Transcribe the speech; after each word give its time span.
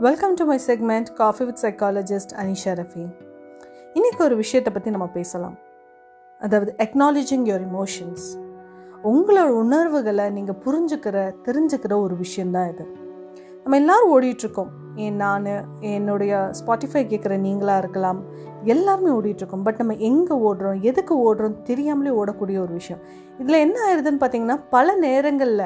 Welcome 0.00 0.34
to 0.34 0.44
my 0.44 0.58
segment 0.66 1.12
coffee 1.12 1.44
with 1.44 1.58
psychologist 1.62 2.34
Anisha 2.36 2.70
Rafi 2.72 3.14
இன்றைக்கி 3.94 4.18
ஒரு 4.18 4.36
விஷயத்தை 4.36 4.72
பற்றி 4.74 4.90
நம்ம 4.90 5.06
பேசலாம். 5.06 5.56
அதாவது 6.40 6.74
எக்னாலஜிங் 6.78 7.50
யுவர் 7.50 7.66
இமோஷன்ஸ் 7.72 8.24
உங்களோட 9.04 9.48
உணர்வுகளை 9.48 10.30
நீங்கள் 10.30 10.56
புரிஞ்சுக்கிற 10.64 11.34
தெரிஞ்சுக்கிற 11.44 12.00
ஒரு 12.00 12.16
விஷயந்தான் 12.16 12.72
இது. 12.72 12.86
நம்ம 13.62 13.76
எல்லாரும் 13.76 14.20
ஓடிட்டுருக்கோம். 14.20 14.68
ஏன் 14.96 15.16
நான் 15.16 15.46
என்னுடைய 15.80 16.50
ஸ்பாட்டிஃபை 16.60 17.04
கேட்குற 17.04 17.36
நீங்களாக 17.46 17.78
இருக்கலாம். 17.78 18.22
எல்லாருமே 18.64 19.10
ஓடிட்டுருக்கோம். 19.10 19.62
பட் 19.62 19.78
நம்ம 19.78 19.94
எங்கே 19.94 20.34
ஓடுறோம்? 20.34 20.80
எதுக்கு 20.80 21.34
ஓடுறோம்? 21.34 21.62
தெரியாமலே 21.62 22.16
ஓடக்கூடிய 22.16 22.58
ஒரு 22.58 22.72
விஷயம். 22.72 23.02
இதில் 23.38 23.62
என்ன 23.66 23.78
ஆயிடுதுன்னு 23.86 24.22
பார்த்தீங்கன்னா 24.22 24.60
பல 24.70 24.94
நேரங்களில் 24.94 25.64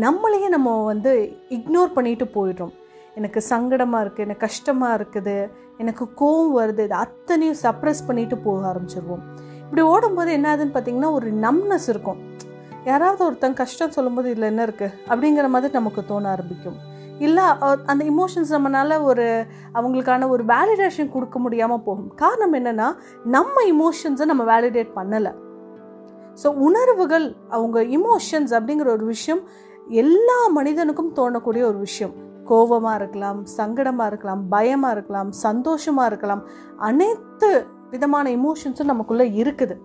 நம்மளையே 0.00 0.48
நம்ம 0.48 0.84
வந்து 0.84 1.32
இக்னோர் 1.48 1.92
பண்ணிட்டு 1.92 2.24
போயிடுறோம். 2.24 2.78
எனக்கு 3.18 3.40
சங்கடமாக 3.52 4.02
இருக்குது 4.04 4.26
எனக்கு 4.26 4.44
கஷ்டமாக 4.46 4.96
இருக்குது 4.98 5.36
எனக்கு 5.82 6.04
கோவம் 6.20 6.54
வருது 6.58 6.84
இது 6.88 6.96
அத்தனையும் 7.04 7.58
சப்ரஸ் 7.64 8.06
பண்ணிட்டு 8.08 8.36
போக 8.46 8.68
ஆரம்பிச்சிருவோம். 8.70 9.22
இப்படி 9.64 9.82
ஓடும்போது 9.92 10.30
என்னாதுன்னு 10.38 10.74
பார்த்தீங்கன்னா 10.76 11.10
ஒரு 11.18 11.28
நம்னஸ் 11.46 11.88
இருக்கும். 11.92 12.20
யாராவது 12.90 13.22
ஒருத்தங்க 13.28 13.58
கஷ்டம் 13.62 13.96
சொல்லும்போது 13.96 14.30
இதில் 14.32 14.50
என்ன 14.52 14.62
இருக்குது 14.68 14.94
அப்படிங்கிற 15.10 15.48
மாதிரி 15.54 15.78
நமக்கு 15.78 16.02
தோண 16.10 16.28
ஆரம்பிக்கும். 16.34 16.78
இல்லை 17.26 17.44
அந்த 17.90 18.02
இமோஷன்ஸ் 18.12 18.52
நம்மளால் 18.56 18.94
ஒரு 19.10 19.26
அவங்களுக்கான 19.78 20.28
ஒரு 20.34 20.42
வேலிடேஷன் 20.52 21.12
கொடுக்க 21.14 21.38
முடியாமல் 21.44 21.84
போகும். 21.86 22.08
காரணம் 22.22 22.54
என்னென்னா 22.58 22.88
நம்ம 23.36 23.64
இமோஷன்ஸை 23.74 24.26
நம்ம 24.32 24.44
வேலிடேட் 24.52 24.90
பண்ணலை. 24.98 25.32
ஸோ 26.42 26.48
உணர்வுகள் 26.68 27.26
அவங்க 27.56 27.78
இமோஷன்ஸ் 27.98 28.52
அப்படிங்கிற 28.58 28.90
ஒரு 28.96 29.06
விஷயம் 29.14 29.42
எல்லா 30.02 30.38
மனிதனுக்கும் 30.58 31.14
தோணக்கூடிய 31.18 31.62
ஒரு 31.70 31.78
விஷயம். 31.86 32.14
கோபமாக 32.50 32.98
இருக்கலாம் 33.00 33.38
சங்கடமாக 33.58 34.10
இருக்கலாம் 34.12 34.42
பயமாக 34.54 34.94
இருக்கலாம் 34.96 35.30
சந்தோஷமாக 35.44 36.10
இருக்கலாம். 36.12 36.42
அனைத்து 36.88 37.50
விதமான 37.94 38.26
இமோஷன்ஸும் 38.38 38.92
நமக்குள்ளே 38.92 39.26
இருக்குது. 39.42 39.76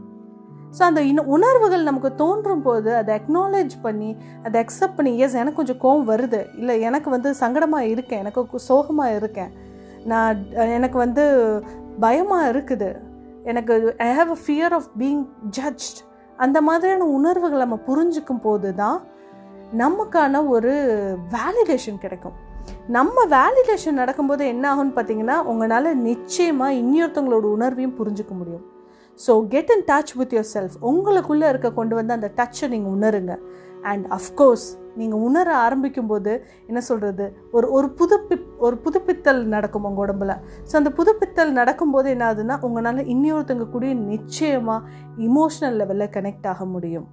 ஸோ 0.77 0.81
அந்த 0.89 1.01
இன 1.09 1.23
உணர்வுகள் 1.35 1.87
நமக்கு 1.89 2.09
தோன்றும் 2.21 2.63
போது 2.67 2.89
அதை 3.01 3.11
அக்னாலேஜ் 3.19 3.75
பண்ணி 3.85 4.09
அதை 4.45 4.57
அக்செப்ட் 4.63 4.97
பண்ணி 4.97 5.11
எஸ் 5.25 5.37
எனக்கு 5.41 5.59
கொஞ்சம் 5.59 5.81
கோவம் 5.83 6.07
வருது. 6.11 6.41
இல்லை 6.59 6.75
எனக்கு 6.87 7.09
வந்து 7.15 7.29
சங்கடமாக 7.43 7.91
இருக்கேன் 7.93 8.21
எனக்கு 8.23 8.65
சோகமாக 8.69 9.17
இருக்கேன். 9.19 9.51
நான் 10.11 10.41
எனக்கு 10.77 10.97
வந்து 11.05 11.25
பயமாக 12.05 12.49
இருக்குது. 12.53 12.89
எனக்கு 13.51 13.73
I 14.07 14.09
have 14.19 14.31
a 14.37 14.39
fear 14.43 14.73
of 14.79 14.89
being 15.01 15.23
judged 15.57 15.99
அந்த 16.45 16.57
மாதிரியான 16.67 17.07
உணர்வுகளை 17.17 17.61
நம்ம 17.65 17.77
புரிஞ்சுக்கும் 17.89 18.41
போது 18.45 18.69
தான் 18.79 18.97
நமக்கான 19.81 20.41
ஒரு 20.55 20.73
வேலிடேஷன் 21.35 22.01
கிடைக்கும். 22.03 22.35
நம்ம 22.95 23.25
வேலிடேஷன் 23.35 23.99
நடக்கும்போது 24.01 24.43
என்ன 24.53 24.63
ஆகும்னு 24.71 24.95
பார்த்தீங்கன்னா 24.95 25.35
உங்களால் 25.51 25.89
நிச்சயமாக 26.07 26.77
இன்னொருத்தவங்களோட 26.81 27.45
உணர்வையும் 27.57 27.97
புரிஞ்சுக்க 27.99 28.33
முடியும். 28.39 28.63
So 29.25 29.33
get 29.53 29.71
in 29.75 29.85
touch 29.89 30.13
with 30.19 30.33
yourself 30.55 30.75
உங்களுக்குள்ளே 30.89 31.47
இருக்க 31.51 31.69
கொண்டு 31.79 31.93
வந்து 31.99 32.15
அந்த 32.17 32.29
டச்சை 32.39 32.67
நீங்கள் 32.73 32.93
உணருங்க. 32.97 33.35
அண்ட் 33.91 34.05
அஃப்கோர்ஸ் 34.17 34.67
நீங்கள் 34.99 35.21
உணர 35.27 35.47
ஆரம்பிக்கும் 35.65 36.09
போது 36.11 36.31
என்ன 36.69 36.79
சொல்கிறது 36.89 37.25
ஒரு 37.55 37.67
ஒரு 37.77 37.87
புதுப்பி 37.99 38.35
ஒரு 38.65 38.75
புதுப்பித்தல் 38.85 39.41
நடக்கும் 39.55 39.85
உங்கள் 39.89 40.03
உடம்புல. 40.05 40.33
ஸோ 40.69 40.73
அந்த 40.81 40.91
புதுப்பித்தல் 40.99 41.53
நடக்கும்போது 41.59 42.09
என்ன 42.15 42.25
ஆகுதுன்னா 42.29 42.57
உங்களால் 42.67 43.09
இன்னொருத்தங்க 43.13 43.67
கூடயும் 43.75 44.07
நிச்சயமாக 44.13 44.87
இமோஷனல் 45.27 45.77
லெவலில் 45.81 46.13
கனெக்ட் 46.17 46.49
ஆக 46.53 46.65
முடியும். 46.75 47.07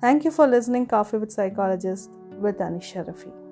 Thank 0.00 0.24
you 0.24 0.30
for 0.30 0.46
listening 0.46 0.86
Coffee 0.86 1.18
with 1.18 1.30
Psychologist 1.30 2.10
with 2.38 2.56
Anish 2.58 2.94
Sharafi. 2.94 3.49